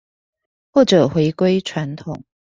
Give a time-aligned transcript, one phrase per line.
[0.71, 2.23] 或者回歸傳統